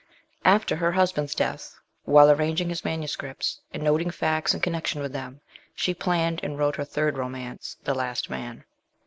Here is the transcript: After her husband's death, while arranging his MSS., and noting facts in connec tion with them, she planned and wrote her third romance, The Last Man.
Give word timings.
After 0.45 0.77
her 0.77 0.93
husband's 0.93 1.35
death, 1.35 1.77
while 2.05 2.31
arranging 2.31 2.69
his 2.69 2.83
MSS., 2.83 3.59
and 3.71 3.83
noting 3.83 4.09
facts 4.09 4.51
in 4.55 4.59
connec 4.59 4.87
tion 4.87 4.99
with 4.99 5.13
them, 5.13 5.41
she 5.75 5.93
planned 5.93 6.39
and 6.41 6.57
wrote 6.57 6.77
her 6.77 6.85
third 6.85 7.19
romance, 7.19 7.77
The 7.83 7.93
Last 7.93 8.27
Man. 8.27 8.63